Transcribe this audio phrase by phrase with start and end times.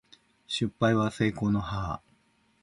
[0.47, 2.01] 失敗は成功の母